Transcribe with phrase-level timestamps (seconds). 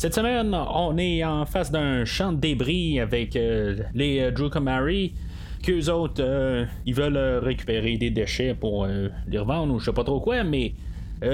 [0.00, 4.48] Cette semaine, on est en face d'un champ de débris avec euh, les euh, Drew
[4.48, 5.12] Kamari.
[5.62, 10.02] Qu'eux autres, euh, ils veulent récupérer des déchets pour les revendre ou je sais pas
[10.02, 10.72] trop quoi, mais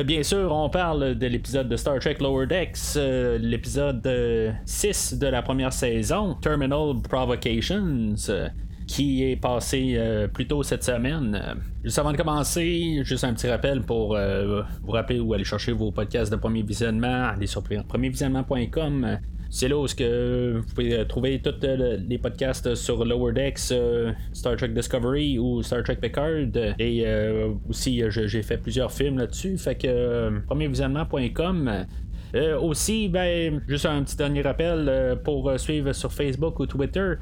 [0.05, 2.97] bien sûr, on parle de l'épisode de Star Trek Lower Decks,
[3.41, 8.17] l'épisode 6 de la première saison, Terminal Provocations
[8.87, 11.57] qui est passé euh, plus tôt cette semaine.
[11.83, 15.73] Juste avant de commencer, juste un petit rappel pour euh, vous rappeler où aller chercher
[15.73, 17.25] vos podcasts de premier visionnement.
[17.25, 19.19] Allez sur premiervisionnement.com.
[19.49, 23.73] C'est là où que vous pouvez trouver tous euh, les podcasts sur Lower Decks,
[24.33, 26.47] Star Trek Discovery ou Star Trek Picard.
[26.79, 27.05] Et
[27.69, 29.57] aussi, j'ai fait plusieurs films là-dessus.
[29.59, 31.87] Fait que premiervisionnement.com.
[32.61, 37.15] aussi, ben, juste un petit dernier rappel pour suivre sur Facebook ou Twitter.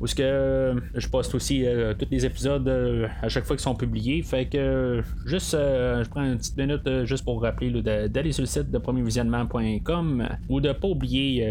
[0.00, 3.56] Où ce que euh, je poste aussi euh, tous les épisodes euh, à chaque fois
[3.56, 4.22] qu'ils sont publiés.
[4.22, 7.70] Fait que juste je prends une petite minute juste pour rappeler
[8.08, 11.46] d'aller sur le site de premiervisionnement.com ou de pas oublier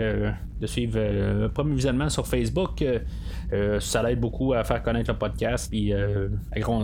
[0.59, 2.83] de suivre Premier Visionnement sur Facebook.
[3.79, 5.93] ça aide beaucoup à faire connaître le podcast et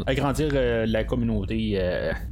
[0.05, 0.49] agrandir
[0.87, 1.79] la communauté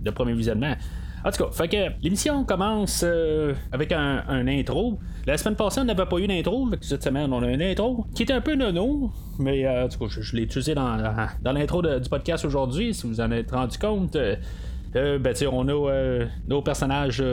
[0.01, 0.75] de Premier Visionnement.
[1.23, 4.97] En tout cas, fait que l'émission commence euh, avec un, intro.
[5.27, 6.67] La semaine passée, on n'avait pas eu d'intro.
[6.81, 9.11] Cette semaine, on a une intro qui était un peu nono.
[9.37, 10.97] Mais euh, en tout cas, je, l'ai utilisé dans,
[11.41, 14.15] dans l'intro du podcast aujourd'hui, si vous en êtes rendu compte.
[14.15, 17.23] Euh, ben, on a nos personnages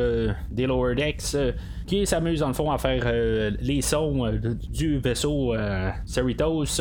[0.51, 1.37] des Lower Decks
[1.87, 3.05] qui s'amusent dans le fond à faire
[3.61, 4.31] les sons
[4.71, 5.55] du vaisseau
[6.05, 6.81] Cerritos.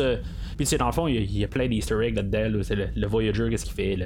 [0.58, 2.60] Puis, dans le fond, il y, a plein d'easter eggs là-dedans.
[2.94, 3.96] le, Voyager, qu'est-ce qu'il fait,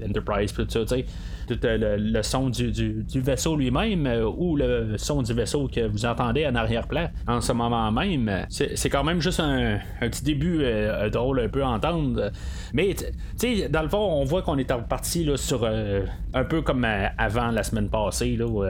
[0.00, 1.04] l'Enterprise, tout ça, tu sais
[1.50, 6.06] tout euh, le, son du, vaisseau lui-même euh, ou le son du vaisseau que vous
[6.06, 8.46] entendez en arrière-plan en ce moment même.
[8.48, 12.30] C'est quand même juste un, petit début euh, drôle un peu à entendre.
[12.72, 13.04] Mais tu
[13.36, 16.86] sais, dans le fond, on voit qu'on est reparti là, sur un peu comme
[17.18, 18.62] avant la semaine passée, là, où,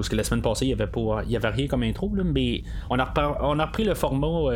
[0.00, 3.66] que la semaine passée, il y avait rien comme intro, mais on a, on a
[3.66, 4.52] repris le format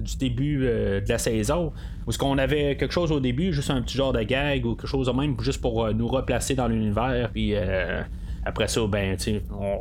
[0.00, 1.59] du début de la saison
[2.06, 4.74] où ce qu'on avait quelque chose au début, juste un petit genre de gag ou
[4.74, 6.90] quelque chose de même, juste pour nous replacer dans l'univers
[7.32, 8.02] puis euh,
[8.44, 9.16] après ça, ben,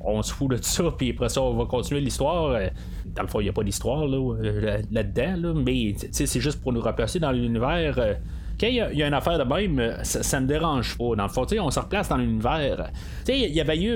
[0.05, 2.51] on, se fout de tout ça, puis après ça, on va continuer l'histoire.
[2.51, 2.67] Euh,
[3.05, 6.81] dans le fond, il n'y a pas d'histoire euh, là-dedans, mais c'est juste pour nous
[6.81, 8.17] replacer dans l'univers.
[8.61, 11.15] Il y, a une affaire de même, ça, me dérange pas.
[11.15, 12.91] Dans le fond, on se replace dans l'univers.
[13.29, 13.91] Il y avait eu,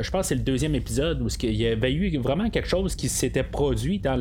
[0.00, 2.94] je pense que c'est le deuxième épisode, où il y avait eu vraiment quelque chose
[2.94, 4.14] qui s'était produit dans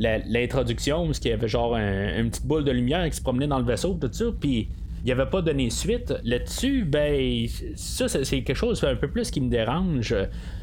[0.00, 3.58] l'introduction, où il y avait genre une petite boule de lumière qui se promenait dans
[3.58, 4.68] le vaisseau, tout ça, puis
[5.04, 9.40] il avait pas donné suite là-dessus, ben ça c'est quelque chose un peu plus qui
[9.40, 10.14] me dérange.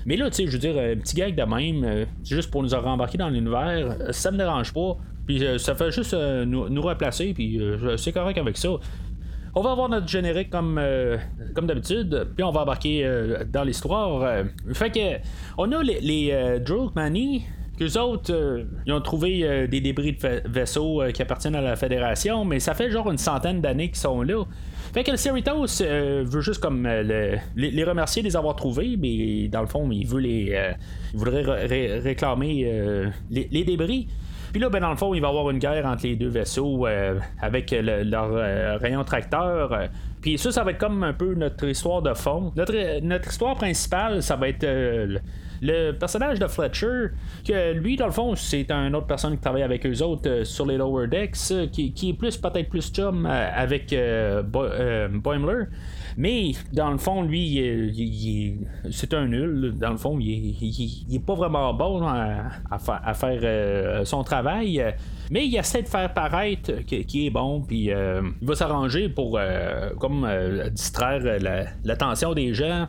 [0.05, 2.61] Mais là, tu sais, je veux dire, un petit gag de même, euh, juste pour
[2.61, 4.97] nous rembarquer dans l'univers, ça me dérange pas.
[5.25, 7.59] Puis euh, ça fait juste euh, nous, replacer, puis
[7.97, 8.69] c'est correct avec ça.
[9.55, 10.79] On va avoir notre générique comme,
[11.55, 13.09] comme d'habitude, puis on va embarquer
[13.51, 14.43] dans l'histoire.
[14.73, 15.27] fait que
[15.57, 16.61] on a les, les
[16.95, 17.43] Mani
[17.77, 21.61] Qu'eux autres, euh, ils ont trouvé euh, des débris de vaisseaux euh, qui appartiennent à
[21.61, 24.43] la Fédération, mais ça fait genre une centaine d'années qu'ils sont là.
[24.93, 29.61] Fait que le Cerritos veut juste comme les, remercier de les avoir trouvés, mais dans
[29.61, 30.57] le fond, il veut les.
[31.13, 31.43] il voudrait
[31.99, 34.07] réclamer les, débris.
[34.53, 36.29] Puis là, ben, dans le fond, il va y avoir une guerre entre les deux
[36.29, 36.87] vaisseaux
[37.41, 39.89] avec leur rayon tracteur.
[40.21, 42.53] Puis ça, ça va être comme un peu notre histoire de fond.
[42.55, 44.65] Notre histoire principale, ça va être
[45.61, 47.07] le personnage de Fletcher,
[47.45, 50.43] que lui, dans le fond, c'est une autre personne qui travaille avec eux autres euh,
[50.43, 53.95] sur les lower decks, euh, qui, est plus peut-être plus chum euh, avec
[55.11, 55.65] Boimler.
[56.17, 58.59] Mais dans le fond, lui,
[58.91, 59.75] c'est un nul.
[59.79, 64.83] Dans le fond, il, est pas vraiment bon à, faire son travail.
[65.29, 69.39] Mais il essaie de faire paraître qu'il est bon, puis il va s'arranger pour
[69.99, 70.27] comme
[70.71, 71.21] distraire
[71.83, 72.87] l'attention des gens.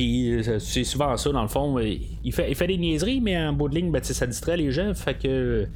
[0.00, 1.78] Puis euh, c'est souvent ça, dans le fond.
[1.78, 4.72] Il fait, il fait des niaiseries, mais en bout de ligne, ben, ça distrait les
[4.72, 4.94] gens.
[4.94, 5.66] Fait que.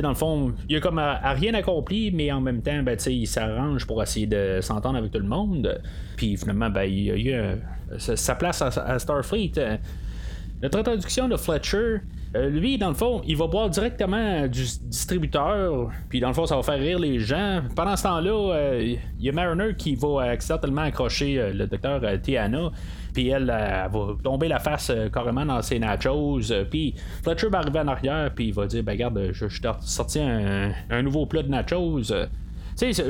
[0.00, 3.26] dans le fond, il a comme à, rien accompli, mais en même temps, ben, il
[3.26, 5.82] s'arrange pour essayer de s'entendre avec tout le monde.
[6.16, 7.58] Puis finalement, ben, il a eu
[7.98, 9.80] sa place à, Starfleet.
[10.62, 12.02] Notre introduction de Fletcher,
[12.36, 16.54] lui, dans le fond, il va boire directement du distributeur, puis dans le fond, ça
[16.54, 17.62] va faire rire les gens.
[17.74, 22.70] Pendant ce temps-là, il y a Mariner qui va accidentellement accrocher le docteur Tiana
[23.12, 23.90] puis elle, va
[24.22, 26.40] tomber la face carrément dans ses nachos.
[26.70, 30.20] puis Fletcher va arriver en arrière, puis il va dire Ben, regarde, je, t'ai sorti
[30.20, 32.00] un, nouveau plat de nachos.
[32.76, 33.04] Tu sais,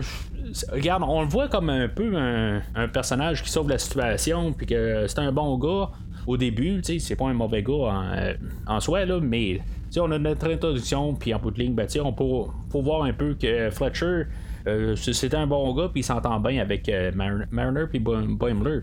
[0.72, 5.06] regarde, on le voit comme un peu un, personnage qui sauve la situation, puis que
[5.06, 5.90] c'est un bon gars
[6.26, 9.60] au début, tu sais, c'est pas un mauvais gars en, soi, là, mais
[9.98, 13.34] on a notre introduction, puis en bout de ligne, ben, on peut, voir un peu
[13.34, 14.24] que Fletcher,
[14.66, 17.10] euh, c'était un bon gars, puis il s'entend bien avec euh,
[17.50, 18.80] Mariner, puis Boimler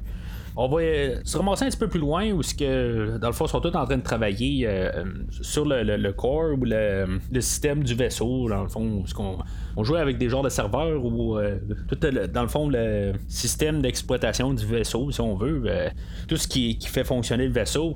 [0.56, 3.48] on va euh, se ramasser un petit peu plus loin où que dans le fond
[3.48, 5.04] sont tous en train de travailler euh,
[5.42, 9.38] sur le, core ou le, système du vaisseau dans le fond ce qu'on
[9.80, 11.98] on jouait avec des genres de serveurs ou euh, tout
[12.34, 15.64] dans le fond le système d'exploitation du vaisseau si on veut
[16.28, 17.96] tout ce qui, fait fonctionner le vaisseau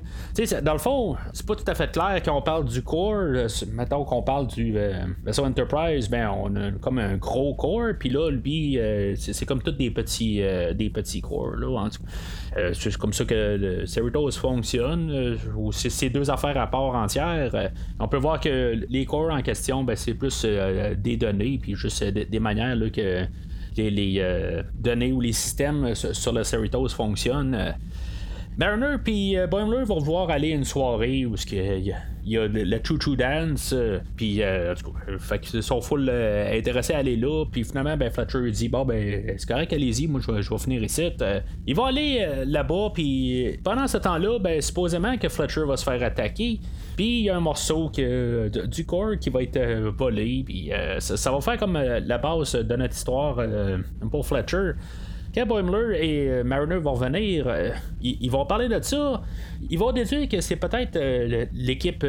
[0.62, 4.04] dans le fond c'est pas tout à fait clair quand on parle du core mettons
[4.04, 4.76] qu'on parle du
[5.24, 8.78] vaisseau Enterprise ben on a comme un gros core puis là lui
[9.16, 10.40] c'est comme tous des petits
[10.74, 11.22] des petits
[11.58, 12.02] là en tout
[12.56, 16.94] euh, c'est comme ça que le Cerritos fonctionne, euh, ou c'est deux affaires à part
[16.94, 17.50] entière.
[17.54, 20.46] Euh, on peut voir que les cores en question, ben, c'est plus
[20.98, 23.26] des données, puis juste des, manières que
[23.76, 27.74] les, données ou les systèmes sur le Cerritos fonctionnent.
[28.56, 31.96] Mariner puis Boimler vont voir aller une soirée où il y a
[32.26, 34.74] il y a le, choo-choo dance, euh, puis euh,
[35.18, 38.84] fait qu'ils sont full euh, intéressés à aller là, puis finalement, ben, Fletcher dit Bon,
[38.84, 41.10] ben, c'est correct, allez-y, moi, je vais, finir ici.
[41.66, 46.02] il va aller là-bas, puis pendant ce temps-là, ben, supposément que Fletcher va se faire
[46.02, 46.60] attaquer,
[46.96, 49.60] puis il y a un morceau que, du corps qui va être
[49.90, 50.70] volé, puis
[51.00, 53.40] ça, va faire comme la base de notre histoire
[54.10, 54.72] pour Fletcher.
[55.34, 57.70] Quand Boimler et euh, Mariner vont venir, euh,
[58.00, 59.20] ils, vont parler de ça.
[59.68, 62.06] Ils vont déduire que c'est peut-être euh, l'équipe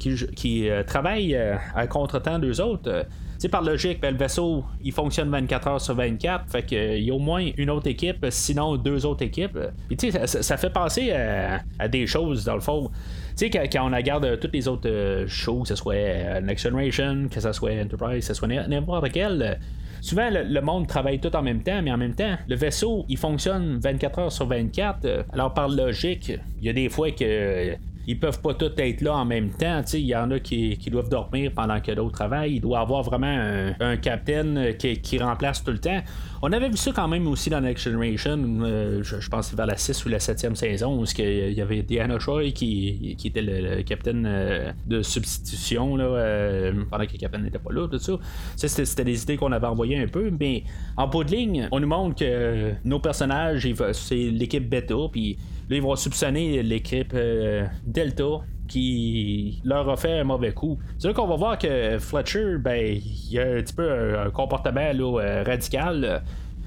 [0.00, 3.06] qui, travaille à contre-temps d'eux autres.
[3.38, 7.10] C'est par logique, ben, le vaisseau, il fonctionne 24 heures sur 24, fait qu'il y
[7.10, 9.58] a au moins une autre équipe, sinon deux autres équipes.
[9.98, 12.90] Sais, ça, fait penser à, des choses dans le fond.
[13.36, 17.40] Tu sais, quand, on regarde toutes les autres shows, que ce soit Next Generation, que
[17.40, 19.58] ce soit Enterprise, que ce soit n'importe quel,
[20.00, 23.18] souvent le, monde travaille tout en même temps, mais en même temps, le vaisseau, il
[23.18, 25.04] fonctionne 24 heures sur 24.
[25.04, 27.74] Euh, alors par logique, il y a des fois que
[28.06, 29.82] ils peuvent pas tous être là en même temps.
[29.92, 32.56] Il y en a qui, doivent dormir pendant que d'autres travaillent.
[32.56, 36.00] Il doit avoir vraiment un, un capitaine euh, qui, remplace tout le temps.
[36.42, 39.76] On avait vu ça quand même aussi dans Next Generation, euh, je, pense vers la
[39.76, 44.24] 6 ou la 7e saison, où il y avait Diana Troy qui, était le, capitaine
[44.26, 48.18] euh, de substitution là, pendant que le capitaine n'était pas là, tout ça.
[48.56, 50.64] c'était, des idées qu'on avait envoyées un peu, mais
[50.96, 55.76] en bout de ligne, on nous montre que nos personnages, c'est l'équipe bêta, puis Là,
[55.76, 58.24] ils vont soupçonner l'équipe euh, Delta
[58.68, 60.78] qui leur a fait un mauvais coup.
[60.98, 64.80] C'est là qu'on va voir que Fletcher, ben, il a un petit peu un, comportement
[64.80, 66.22] euh, radical.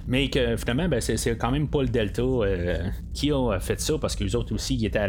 [0.09, 3.93] Mais que finalement, ben, c'est, quand même pas le Delta euh, qui a fait ça
[4.01, 5.07] parce que les autres aussi ils étaient à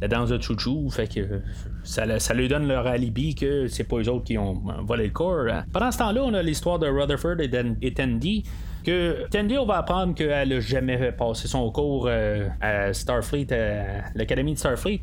[0.00, 0.90] la, danse de chouchou.
[0.90, 1.40] Fait que
[1.84, 5.12] ça, ça lui donne leur alibi que c'est pas eux autres qui ont volé le
[5.12, 5.46] corps.
[5.72, 8.42] Pendant ce temps-là, on a l'histoire de Rutherford et, Tandy
[8.84, 14.10] que Tandy, on va apprendre qu'elle a jamais passé son cours euh, à Starfleet, à
[14.14, 15.02] l'académie de Starfleet.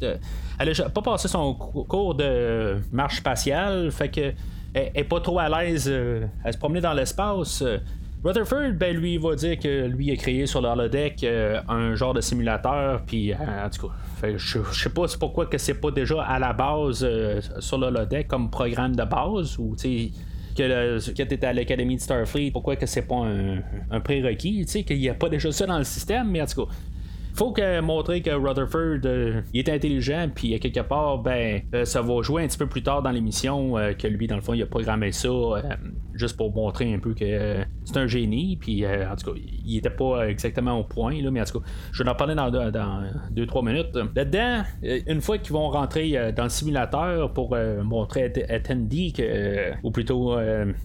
[0.60, 4.34] Elle a pas passé son cours de marche spatiale, fait que
[4.74, 7.64] elle est pas trop à l'aise euh, à se promener dans l'espace.
[8.24, 12.14] Rutherford, ben lui, il va dire que lui a créé sur l'holodeck euh, un genre
[12.14, 16.40] de simulateur, puis en tout cas, je, sais pas pourquoi que c'est pas déjà à
[16.40, 17.06] la base
[17.60, 20.12] sur l'holodeck comme programme de base, ou tu sais
[20.56, 23.58] que, tu étais à l'Académie de Starfleet, pourquoi que c'est pas un,
[23.92, 26.46] un prérequis, tu sais, qu'il n'y a pas déjà ça dans le système, mais en
[26.46, 26.72] tout cas,
[27.34, 32.02] faut que montrer que Rutherford euh, il est intelligent puis quelque part ben euh, ça
[32.02, 34.54] va jouer un petit peu plus tard dans l'émission euh, que lui dans le fond
[34.54, 35.30] il a programmé ça
[36.14, 39.90] juste pour montrer un peu que c'est un génie puis en tout cas il était
[39.90, 43.66] pas exactement au point là mais en tout cas je vais en parler dans 2-3
[43.66, 43.98] minutes.
[44.16, 49.92] Là-dedans une fois qu'ils vont rentrer dans le simulateur pour montrer à Tandy que ou
[49.92, 50.38] plutôt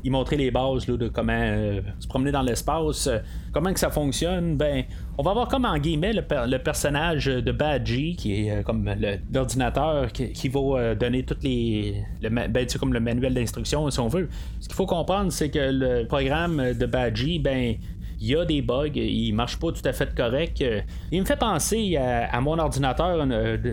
[0.02, 3.08] y montrer les bases de comment se promener dans l'espace
[3.52, 4.84] comment que ça fonctionne ben
[5.18, 6.22] on va voir comme en guillemets le,
[6.58, 8.90] personnage de Badgie, qui est euh, comme
[9.32, 12.02] l'ordinateur qui, va euh, donner toutes les.
[12.22, 14.28] Le, ben, comme le manuel d'instruction, si on veut.
[14.60, 17.74] Ce qu'il faut comprendre, c'est que le programme de Badgie, ben,
[18.20, 20.64] il y a des bugs, il marche pas tout à fait correct.
[21.12, 23.26] Il me fait penser à, mon ordinateur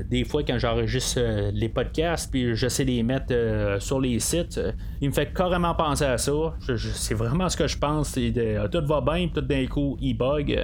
[0.10, 3.34] des fois quand j'enregistre euh, les podcasts puis j'essaie de les mettre
[3.80, 4.60] sur les sites.
[5.02, 6.32] il me fait carrément penser à ça.
[6.78, 8.14] c'est vraiment ce que je pense.
[8.14, 10.64] tout va bien, tout d'un coup, il bug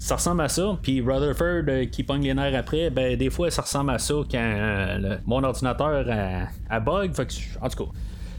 [0.00, 0.78] ça ressemble à ça.
[0.82, 4.98] Puis Rutherford qui pogne les nerfs après, ben des fois ça ressemble à ça quand
[5.26, 6.06] mon ordinateur
[6.68, 7.14] a, bug.
[7.14, 7.90] Fait que, en tout cas,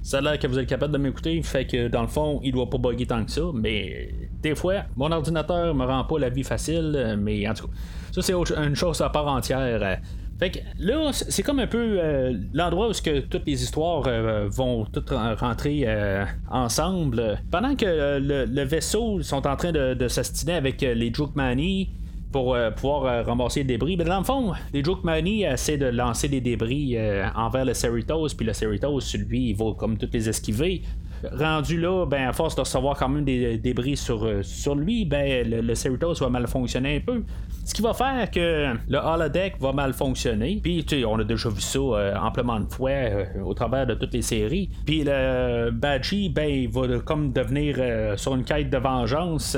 [0.01, 2.51] ça a l'air que vous êtes capable de m'écouter, fait que dans le fond, il
[2.51, 4.09] doit pas bugger tant que ça, mais
[4.41, 7.73] des fois, mon ordinateur me rend pas la vie facile, mais en tout cas,
[8.11, 9.99] ça c'est une chose à part entière.
[10.41, 14.85] Fait là, c'est comme un peu euh, l'endroit où que toutes les histoires euh, vont
[14.85, 17.39] toutes rentrer euh, ensemble.
[17.51, 17.85] Pendant que
[18.19, 21.91] le, vaisseau sont en train de, de s'astiner avec les Jukemani,
[22.31, 23.97] pour pouvoir ramasser le débris.
[23.97, 26.97] Mais dans le fond, les Jukemani essaient de lancer des débris
[27.35, 30.81] envers le Cerritos, puis le Cerritos, lui, il va comme toutes les esquiver
[31.31, 35.05] rendu là, ben, à force de recevoir quand même des débris sur, euh, sur lui,
[35.05, 37.23] ben, le, le va mal fonctionner un peu.
[37.63, 40.59] Ce qui va faire que le holodeck va mal fonctionner.
[40.61, 43.85] Puis, tu sais, on a déjà vu ça euh, amplement de fois euh, au travers
[43.85, 44.69] de toutes les séries.
[44.85, 47.77] Puis, le Badgie, ben, il va comme devenir
[48.17, 49.57] sur une quête de vengeance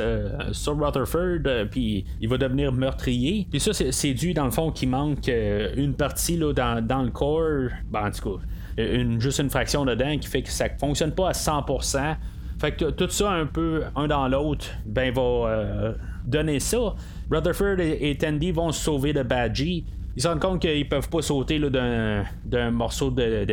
[0.51, 1.67] sur Rutherford.
[1.71, 3.47] puis, il va devenir meurtrier.
[3.49, 7.11] Puis, ça, c'est dû, dans le fond, qu'il manque une partie là, dans, dans le
[7.11, 7.69] corps.
[7.89, 8.43] Ben, en tout cas
[8.77, 12.15] une, juste une fraction dedans qui fait que ça fonctionne pas à 100%.
[12.59, 15.93] Fait que tout ça un peu un dans l'autre, ben va euh,
[16.25, 16.95] donner ça.
[17.29, 19.85] Rutherford et, Tandy vont se sauver de Badgie.
[20.15, 23.43] Ils se rendent compte qu'ils peuvent pas sauter d'un morceau de,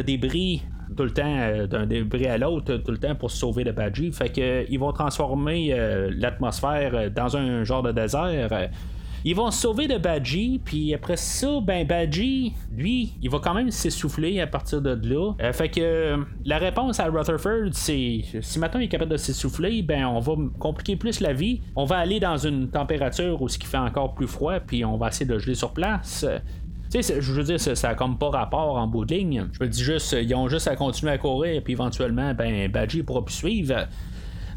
[0.00, 0.62] débris
[0.96, 3.72] tout le temps, euh, d'un débris à l'autre, tout le temps pour se sauver de
[3.72, 4.12] Badgie.
[4.12, 8.68] Fait que ils vont transformer euh, l'atmosphère dans un genre de désert.
[9.28, 13.52] Ils vont se sauver de Badgie, puis après ça, ben Badgie, lui, il va quand
[13.52, 15.34] même s'essouffler à partir de là.
[15.42, 16.16] Euh, fait que
[16.46, 20.32] la réponse à Rutherford, c'est si maintenant il est capable de s'essouffler, ben on va
[20.58, 21.60] compliquer plus la vie.
[21.76, 24.96] On va aller dans une température où ce qui fait encore plus froid, puis on
[24.96, 26.24] va essayer de geler sur place.
[26.90, 29.46] Tu sais, je veux dire, ça, ça comme pas rapport en bout de ligne.
[29.52, 33.02] Je me dis juste, ils ont juste à continuer à courir, puis éventuellement, ben, Badgie
[33.02, 33.88] pourra plus suivre.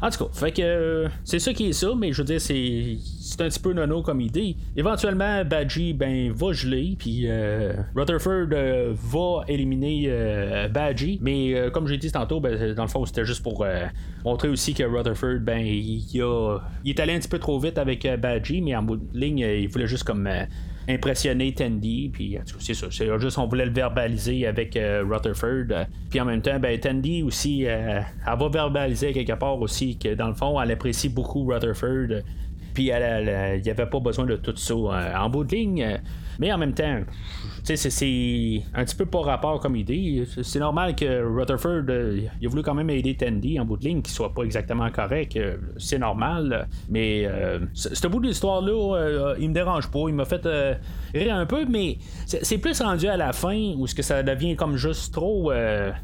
[0.02, 3.40] En tout cas, que c'est ça qui est ça, mais je veux dire, c'est, c'est
[3.40, 4.56] un petit peu nono comme idée.
[4.76, 11.86] Éventuellement, Badgie ben, va geler, puis euh, Rutherford euh, va éliminer euh, Badgie, mais comme
[11.86, 13.64] j'ai dit tantôt, ben, dans le fond, c'était juste pour
[14.24, 17.78] montrer aussi que Rutherford, ben, il, a, il est allé un petit peu trop vite
[17.78, 20.28] avec Badgie, mais en bout de ligne, il voulait juste comme
[20.88, 22.10] impressionner Tandy.
[22.12, 22.86] Puis c'est ça.
[22.90, 25.86] C'est juste on voulait le verbaliser avec euh, Rutherford.
[26.10, 30.14] Puis en même temps, ben, Tandy aussi, euh, elle va verbaliser quelque part aussi que
[30.14, 32.22] dans le fond, elle apprécie beaucoup Rutherford.
[32.74, 34.74] Puis il n'y avait pas besoin de tout ça.
[34.74, 36.00] Euh, en bout de ligne,
[36.38, 37.00] mais en même temps,
[37.64, 40.26] c'est un petit peu pas rapport comme idée.
[40.42, 43.84] C'est normal que Rutherford euh, il a voulu quand même aider Tandy en bout de
[43.84, 45.36] ligne, qu'il soit pas exactement correct.
[45.36, 46.68] Euh, c'est normal.
[46.88, 50.00] Mais euh, ce bout de l'histoire-là, il me dérange pas.
[50.08, 50.46] Il m'a fait
[51.14, 54.56] rire un peu, mais c'est plus rendu à la fin où ce que ça devient
[54.56, 55.52] comme juste trop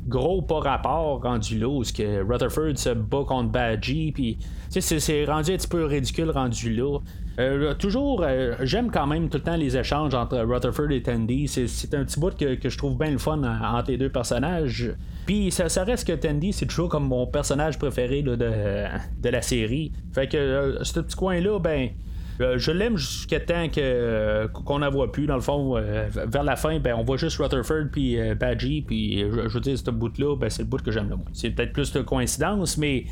[0.06, 4.38] gros pas rapport rendu là, où ce que Rutherford se bat contre Badgie, puis
[4.70, 6.98] c'est rendu un petit peu ridicule rendu là.
[7.38, 11.46] Euh, toujours, euh, j'aime quand même tout le temps les échanges entre Rutherford et Tandy.
[11.46, 14.92] C'est un petit bout que, je trouve bien le fun entre les deux personnages.
[15.25, 19.92] Puis ça, reste que Tandy, c'est toujours comme mon personnage préféré de, de, la série.
[20.12, 21.90] Fait que euh, ce petit coin-là, ben.
[22.38, 25.26] Je l'aime jusqu'à temps que, qu'on n'en voit plus.
[25.26, 28.83] Dans le fond, vers la fin, ben, on voit juste Rutherford puis Badgie.
[28.83, 31.26] Puis je, veux dire, ce bout-là, ben, c'est le bout que j'aime le moins.
[31.33, 33.04] C'est peut-être plus de coïncidence, mais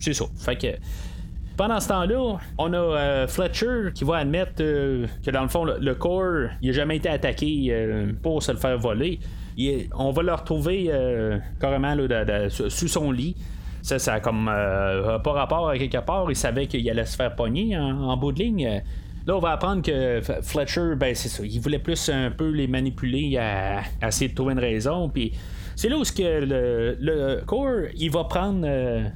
[0.00, 0.26] c'est ça.
[0.36, 0.68] Fait que
[1.56, 5.64] pendant ce temps-là, on a euh, Fletcher qui va admettre euh, que dans le fond,
[5.64, 9.20] le, corps, il n'a jamais été attaqué euh, pour se le faire voler.
[9.94, 10.90] on va le retrouver
[11.60, 11.96] carrément
[12.48, 13.36] sous son lit.
[13.84, 16.30] Ça, ça a comme pas rapport à quelque part.
[16.30, 18.82] Il savait qu'il allait se faire pogner en, bout de ligne.
[19.26, 22.66] Là, on va apprendre que Fletcher, ben c'est ça, il voulait plus un peu les
[22.66, 25.10] manipuler à, essayer de trouver une raison.
[25.10, 25.32] Puis
[25.76, 28.66] c'est là où que le, le corps, il va prendre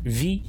[0.04, 0.42] vie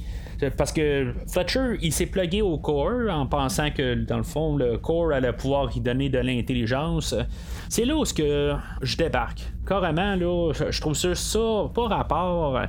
[0.56, 4.78] parce que Fletcher, il s'est plugué au core en pensant que, dans le fond, le
[4.78, 7.14] core allait pouvoir y donner de l'intelligence.
[7.68, 9.42] C'est là où que je débarque.
[9.66, 11.38] Carrément, là, je trouve ça, ça
[11.74, 12.60] pas rapport.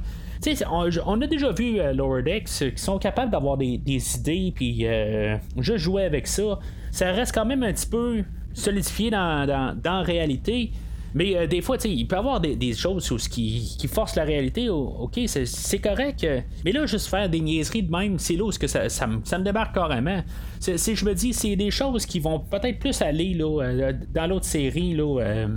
[0.69, 4.87] On, on, a déjà vu euh, Lower Decks qui sont capables d'avoir des, idées, puis
[4.87, 6.59] euh, juste jouer avec ça.
[6.91, 10.71] Ça reste quand même un petit peu solidifié dans, la réalité.
[11.13, 14.69] Mais euh, des fois, il peut y avoir des, choses qui, qui, forcent la réalité.
[14.69, 16.25] ok, c'est correct.
[16.65, 19.75] mais là, juste faire des niaiseries de même, c'est là où que ça, me débarque
[19.75, 20.23] carrément.
[20.59, 24.27] Si je me dis, c'est des choses qui vont peut-être plus aller là, euh, dans
[24.27, 25.47] l'autre série, là,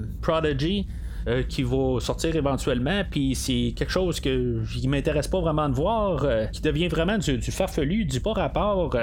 [1.26, 5.75] euh, qui va sortir éventuellement, puis c'est quelque chose que qui m'intéresse pas vraiment de
[5.75, 8.95] voir, qui devient vraiment du, farfelu, du pas rapport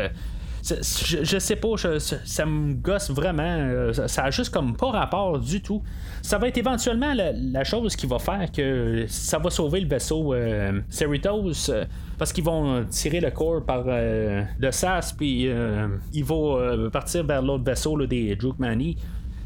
[0.64, 3.92] je, sais pas, ça me gosse vraiment.
[4.08, 5.82] Ça, a juste comme pas rapport du tout.
[6.22, 10.36] Ça va être éventuellement la, chose qui va faire que ça va sauver le vaisseau
[10.90, 11.72] Cerritos
[12.18, 15.50] parce qu'ils vont tirer le corps par le SAS, puis
[16.14, 18.98] il va partir vers l'autre vaisseau des Drukmani.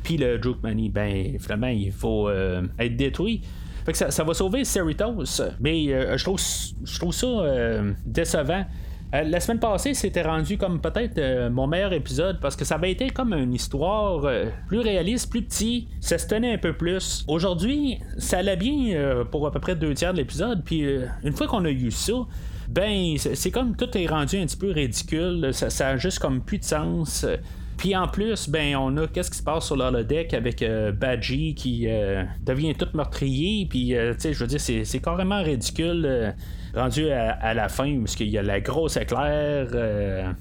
[0.06, 3.42] Puis le Drukmani, ben, finalement, il faut être détruit.
[3.86, 6.40] Fait que ça, va sauver Cerritos, mais euh, je, trouve,
[6.84, 8.66] je trouve ça euh, décevant.
[9.14, 12.92] Euh, la semaine passée, c'était rendu comme peut-être mon meilleur épisode parce que ça avait
[12.92, 14.28] été comme une histoire
[14.68, 17.24] plus réaliste, plus petit, ça se tenait un peu plus.
[17.28, 20.84] Aujourd'hui, ça allait bien pour à peu près deux tiers de l'épisode, puis
[21.24, 22.14] une fois qu'on a eu ça,
[22.68, 26.42] ben c'est comme tout est rendu un petit peu ridicule, ça, ça a juste comme
[26.42, 27.24] plus de sens.
[27.78, 31.56] Puis en plus, ben on a qu'est-ce qui se passe sur l'holodeck avec euh, Badgie
[31.56, 33.68] qui euh, devient tout meurtrier.
[33.70, 36.34] Puis euh, tu sais, je veux dire, c'est, carrément ridicule
[36.74, 39.68] rendu à, la fin parce qu'il y a la grosse éclair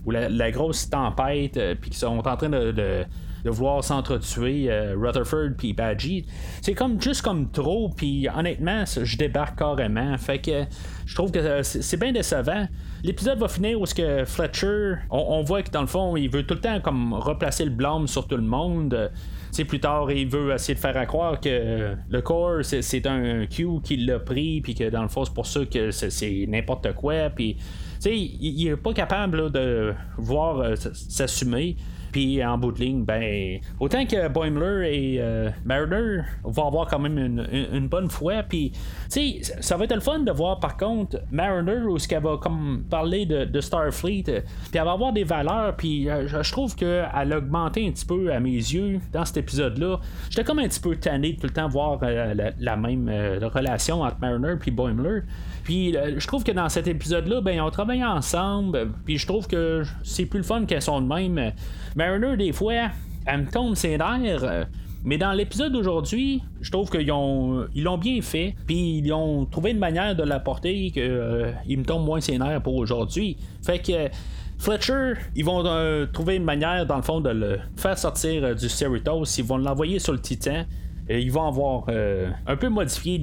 [0.04, 3.04] ou la, grosse tempête, puis qu'ils sont en train de
[3.44, 6.26] de vouloir s'entretuer Rutherford puis Badgie.
[6.62, 10.16] C'est comme juste comme trop, puis honnêtement, je débarque carrément.
[10.18, 10.64] Fait que
[11.06, 12.66] je trouve que c'est bien décevant.
[13.02, 16.46] L'épisode va finir où ce que Fletcher, on, voit que dans le fond, il veut
[16.46, 19.10] tout le temps comme replacer le blâme sur tout le monde.
[19.50, 23.80] sais, plus tard, il veut essayer de faire croire que le corps, c'est un Q
[23.82, 27.28] qui l'a pris, puis que dans le fond, c'est pour ça que c'est n'importe quoi.
[27.28, 27.58] Puis,
[28.06, 31.76] il, il est pas capable de voir euh, s'assumer.
[32.14, 37.00] Puis en bout de ligne, ben, autant que Boimler et euh, Mariner vont avoir quand
[37.00, 38.44] même une, bonne foi.
[38.48, 42.06] Puis, tu sais, ça va être le fun de voir par contre Mariner où ce
[42.06, 44.22] qu'elle va comme parler de, Starfleet.
[44.22, 44.42] Puis
[44.74, 45.74] elle va avoir des valeurs.
[45.74, 49.38] Puis euh, je, trouve qu'elle a augmenté un petit peu à mes yeux dans cet
[49.38, 49.98] épisode-là.
[50.30, 53.10] J'étais comme un petit peu tanné de tout le temps voir euh, la, même
[53.42, 55.22] relation entre Mariner et Boimler.
[55.64, 58.92] Puis je trouve que dans cet épisode-là, ben, on travaille ensemble.
[59.04, 61.52] Puis je trouve que c'est plus le fun qu'elles sont de même.
[62.04, 62.90] Mariner, des fois,
[63.26, 64.44] elle me tombe ses nerfs.
[64.44, 64.64] Euh,
[65.04, 69.44] mais dans l'épisode d'aujourd'hui, je trouve qu'ils ont, ils l'ont bien fait, puis ils ont
[69.46, 73.36] trouvé une manière de l'apporter que euh, me tombe moins ses nerfs pour aujourd'hui.
[73.64, 74.08] Fait que
[74.58, 78.68] Fletcher, ils vont euh, trouver une manière, dans le fond, de le faire sortir du
[78.68, 79.24] Cerritos.
[79.38, 80.64] Ils vont l'envoyer sur le Titan.
[81.08, 81.84] Ils vont avoir
[82.46, 83.18] un peu modifié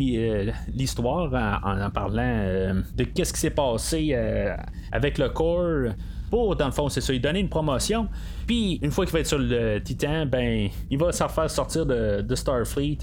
[0.71, 1.33] l'histoire
[1.63, 4.15] en, en, parlant de qu'est-ce qui s'est passé
[4.91, 5.91] avec le corps
[6.31, 8.07] pour, dans le fond, c'est ça, il donner une promotion.
[8.47, 11.85] Puis, une fois qu'il va être sur le Titan, ben, il va se faire sortir
[11.85, 12.97] de, de Starfleet.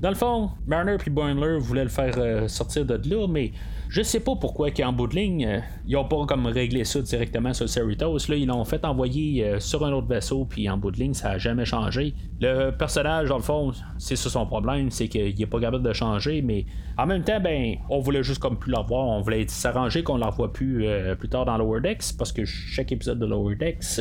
[0.00, 3.52] Dans le fond, Marner et Boimler voulaient le faire euh, sortir de là, mais
[3.88, 7.00] je sais pas pourquoi qu'en bout de ligne, euh, ils ont pas comme réglé ça
[7.00, 8.18] directement sur Cerritos.
[8.28, 11.14] Là, ils l'ont fait envoyer euh, sur un autre vaisseau, puis en bout de ligne,
[11.14, 12.12] ça a jamais changé.
[12.40, 15.92] Le personnage, dans le fond, c'est ça son problème, c'est qu'il est pas capable de
[15.92, 16.66] changer, mais
[16.98, 20.24] en même temps, ben, on voulait juste comme plus l'avoir, on voulait s'arranger qu'on ne
[20.24, 20.84] revoie plus
[21.18, 24.00] plus tard dans Lower Decks, parce que chaque épisode de Lower Decks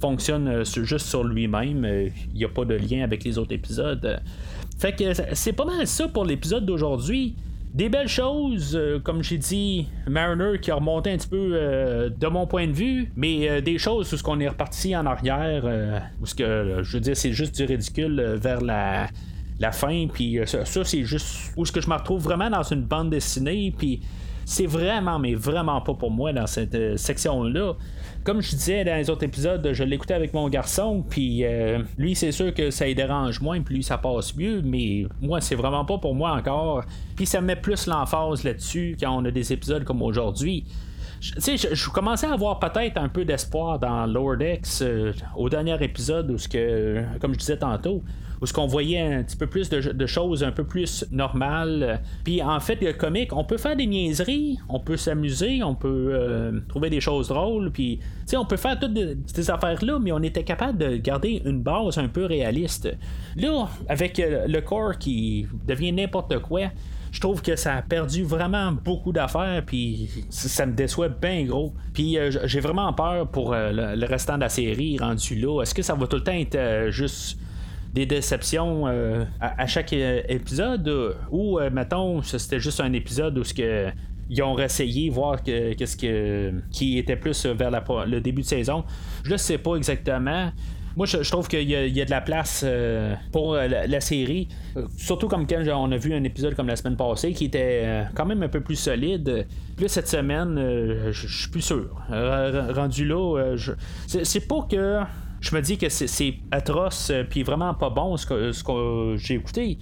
[0.00, 1.84] fonctionne juste sur lui-même.
[2.32, 4.20] Il n'y a pas de lien avec les autres épisodes.
[4.78, 7.36] Fait que c'est pas mal ça pour l'épisode d'aujourd'hui.
[7.72, 12.08] Des belles choses, euh, comme j'ai dit, Mariner qui a remonté un petit peu euh,
[12.08, 15.06] de mon point de vue, mais euh, des choses où ce qu'on est reparti en
[15.06, 15.64] arrière,
[16.20, 19.08] où ce que je veux dire c'est juste du ridicule vers la,
[19.58, 22.62] la fin, puis ça, ça c'est juste où ce que je me retrouve vraiment dans
[22.62, 24.00] une bande dessinée, puis
[24.44, 27.74] c'est vraiment, mais vraiment pas pour moi dans cette section-là
[28.24, 32.14] comme je disais dans les autres épisodes, je l'écoutais avec mon garçon, puis euh, lui,
[32.14, 35.54] c'est sûr que ça y dérange moins, puis lui, ça passe mieux, mais moi, c'est
[35.54, 36.84] vraiment pas pour moi encore.
[37.16, 40.64] Puis ça met plus l'emphase là-dessus quand on a des épisodes comme aujourd'hui.
[41.20, 45.48] Tu sais, je, commençais à avoir peut-être un peu d'espoir dans Lord X euh, au
[45.50, 48.02] dernier épisode, où ce que, comme je disais tantôt,
[48.44, 52.02] où ce qu'on voyait un petit peu plus de, choses un peu plus normales.
[52.24, 56.10] Puis en fait, le comique, on peut faire des niaiseries, on peut s'amuser, on peut
[56.12, 58.00] euh, trouver des choses drôles, puis
[58.36, 58.98] on peut faire toutes
[59.34, 62.94] ces affaires-là, mais on était capable de garder une base un peu réaliste.
[63.36, 66.64] Là, avec euh, le corps qui devient n'importe quoi,
[67.12, 71.72] je trouve que ça a perdu vraiment beaucoup d'affaires, puis ça me déçoit bien gros.
[71.94, 75.62] Puis euh, j'ai vraiment peur pour le, restant de la série rendu là.
[75.62, 77.38] Est-ce que ça va tout le temps être juste
[77.94, 83.44] des déceptions euh, à, chaque euh, épisode ou euh, mettons c'était juste un épisode où
[83.44, 83.88] ce que
[84.28, 88.84] ils ont réessayé voir qu'est-ce que qui était plus vers le début de saison
[89.22, 90.50] je sais pas exactement
[90.96, 92.64] moi, je, trouve qu'il y, a de la place
[93.32, 94.46] pour la, série.
[94.96, 98.24] surtout comme quand on a vu un épisode comme la semaine passée qui était quand
[98.24, 99.44] même un peu plus solide.
[99.76, 100.54] Plus cette semaine,
[101.10, 101.90] je suis plus sûr.
[102.08, 103.56] rendu là,
[104.06, 105.00] c'est pas que
[105.44, 109.78] je me dis que c'est atroce, puis vraiment pas bon ce que, j'ai écouté.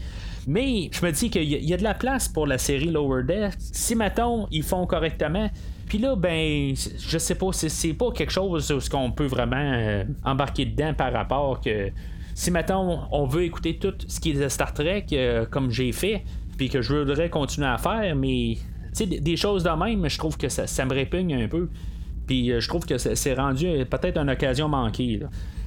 [0.46, 3.54] Mais je me dis qu'il y, a de la place pour la série Lower Deck.
[3.58, 5.48] Si, mettons, ils font correctement,
[5.86, 9.56] puis là, ben, je sais pas, c'est pas quelque chose où ce qu'on peut vraiment
[9.56, 11.90] euh, embarquer dedans par rapport que
[12.34, 16.24] si mettons on veut écouter tout ce qui est Star Trek euh, comme j'ai fait,
[16.56, 18.56] puis que je voudrais continuer à faire, mais
[18.92, 21.68] sais, des choses de même, je trouve que ça me répugne un peu.
[22.26, 25.20] Puis euh, je trouve que c'est rendu peut-être une occasion manquée.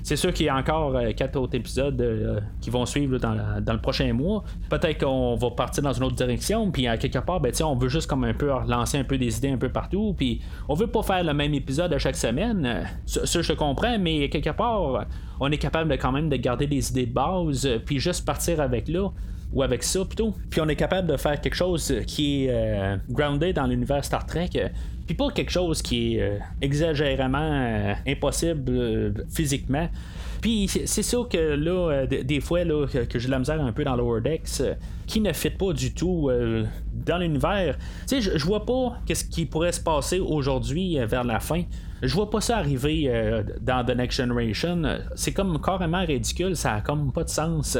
[0.05, 3.33] C'est sûr qu'il y a encore euh, quatre autres épisodes euh, qui vont suivre dans,
[3.33, 4.43] le prochain mois.
[4.69, 7.89] Peut-être qu'on va partir dans une autre direction, puis à quelque part, ben, on veut
[7.89, 10.85] juste comme un peu lancer un peu des idées un peu partout, puis on veut
[10.85, 12.87] pas faire le même épisode à chaque semaine.
[13.07, 15.07] Ça, je comprends, mais quelque part,
[15.39, 18.61] on est capable de, quand même de garder des idées de base, puis juste partir
[18.61, 19.09] avec là
[19.53, 20.35] ou avec ça plutôt.
[20.51, 24.51] Puis on est capable de faire quelque chose qui est grounded dans l'univers Star Trek,
[25.05, 29.87] puis pas quelque chose qui est euh, exagérément euh, impossible euh, physiquement.
[30.41, 33.95] Puis c'est ça que là, des fois, là, que, j'ai la misère un peu dans
[33.95, 34.61] Lower Decks,
[35.07, 36.29] qui ne fit pas du tout
[36.93, 37.79] dans l'univers.
[38.07, 41.63] Tu sais, je vois pas qu'est-ce qui pourrait se passer aujourd'hui vers la fin.
[42.01, 44.84] Je vois pas ça arriver euh, dans The Next Generation.
[45.15, 47.77] C'est comme carrément ridicule, ça a comme pas de sens.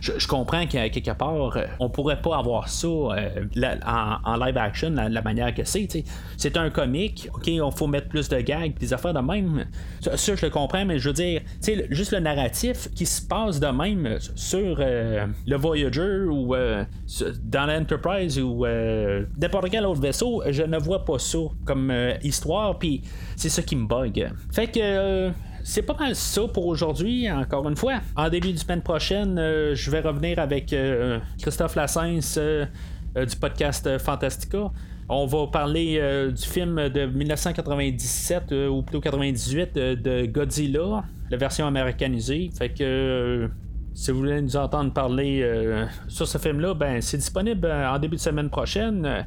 [0.00, 3.44] Je, comprends qu'à quelque part, euh, on pourrait pas avoir ça euh,
[3.84, 5.88] en, live action, la, manière que c'est.
[6.36, 9.66] C'est un comique, ok, on faut mettre plus de gags, des affaires de même.
[10.00, 11.42] Ça, je le comprends, mais je veux dire,
[11.90, 16.54] juste le narratif qui se passe de même sur le Voyager ou
[17.44, 22.78] dans l'Enterprise ou n'importe quel autre vaisseau, je ne vois pas ça comme histoire.
[22.78, 23.02] Puis
[23.36, 24.30] c'est qui me bug.
[24.52, 24.80] Fait que.
[24.80, 25.30] Euh,
[25.64, 28.00] c'est pas mal ça pour aujourd'hui, encore une fois.
[28.16, 32.38] En début de semaine prochaine, euh, je vais revenir avec euh, Christophe Lassens
[33.14, 34.70] du podcast Fantastica.
[35.10, 42.50] On va parler du film de 1997 ou plutôt 98 de Godzilla, la version américanisée.
[42.56, 43.50] Fait que
[43.94, 48.20] si vous voulez nous entendre parler sur ce film-là, ben c'est disponible en début de
[48.20, 49.26] semaine prochaine.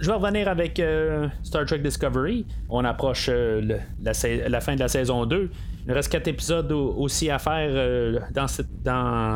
[0.00, 2.46] Je vais revenir avec euh, Star Trek Discovery.
[2.70, 3.60] On approche euh,
[4.02, 4.14] la,
[4.60, 5.50] fin de la saison 2.
[5.86, 8.48] Il reste 4 épisodes aussi à faire euh, dans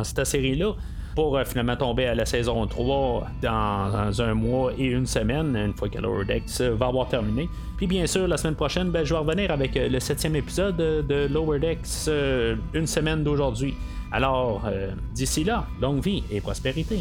[0.03, 0.73] cette, série-là
[1.15, 5.91] pour finalement tomber à la saison 3 dans, un mois et une semaine, une fois
[5.91, 7.47] que Lower Decks va avoir terminé.
[7.77, 11.29] Puis bien sûr, la semaine prochaine, ben, je vais revenir avec le septième épisode de
[11.31, 12.11] Lower Decks
[12.73, 13.75] une semaine d'aujourd'hui.
[14.11, 14.63] Alors,
[15.15, 17.01] d'ici là, longue vie et prospérité.